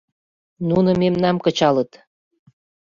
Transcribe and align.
Нуно 0.67 0.91
мемнам 1.01 1.37
кычалыт. 1.45 1.91